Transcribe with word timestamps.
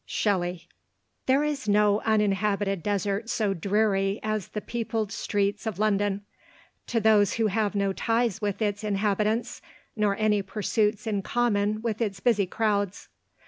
Shelley. 0.07 0.67
Thebe 1.27 1.47
is 1.51 1.69
no 1.69 2.01
uninhabited 2.03 2.81
desart 2.83 3.29
so 3.29 3.53
dreary 3.53 4.19
as 4.23 4.47
the 4.47 4.59
peopled 4.59 5.11
streets 5.11 5.67
of 5.67 5.77
London, 5.77 6.25
to 6.87 6.99
those 6.99 7.33
who 7.33 7.45
have 7.45 7.75
no 7.75 7.93
ties 7.93 8.41
with 8.41 8.63
its 8.63 8.83
inhabitants, 8.83 9.61
nor 9.95 10.17
any 10.17 10.41
pur 10.41 10.63
suits 10.63 11.05
in 11.05 11.21
common 11.21 11.83
with 11.83 12.01
its 12.01 12.19
busy 12.19 12.47
crowds. 12.47 13.09